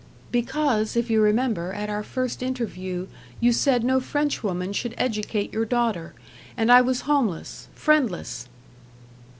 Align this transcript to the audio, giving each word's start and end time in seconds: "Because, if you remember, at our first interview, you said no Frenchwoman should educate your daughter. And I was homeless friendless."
"Because, 0.31 0.95
if 0.95 1.11
you 1.11 1.21
remember, 1.21 1.73
at 1.73 1.87
our 1.87 2.01
first 2.01 2.41
interview, 2.41 3.05
you 3.39 3.51
said 3.53 3.83
no 3.83 3.99
Frenchwoman 3.99 4.73
should 4.73 4.95
educate 4.97 5.53
your 5.53 5.63
daughter. 5.63 6.15
And 6.57 6.71
I 6.71 6.81
was 6.81 7.01
homeless 7.01 7.67
friendless." 7.75 8.47